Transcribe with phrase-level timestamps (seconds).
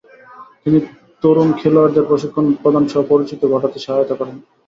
[0.63, 0.79] তিনি
[1.23, 4.35] তরুণ খেলোয়াড়দের প্রশিক্ষণ প্রদানসহ পরিচিতি ঘটাতে সহায়তা করেন।